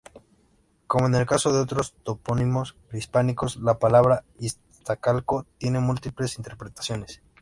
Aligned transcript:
Como 0.87 1.05
en 1.05 1.13
el 1.13 1.27
caso 1.27 1.53
de 1.53 1.59
otros 1.59 1.93
topónimos 2.03 2.73
prehispánicos, 2.89 3.57
la 3.57 3.77
palabra 3.77 4.23
Iztacalco 4.39 5.45
tiene 5.59 5.79
múltiples 5.79 6.39
interpretaciones. 6.39 7.21